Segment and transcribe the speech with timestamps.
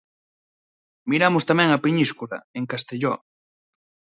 [1.09, 3.13] Miramos tamén a Peñíscola, en Castelló.